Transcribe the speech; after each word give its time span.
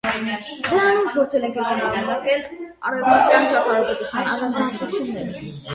Դրանով 0.67 1.09
փորձել 1.17 1.45
են 1.49 1.53
կրկնօրինակել 1.57 2.43
արևմտյան 2.91 3.47
ճարտարապետության 3.53 4.35
առանձնահատկությունները։ 4.35 5.49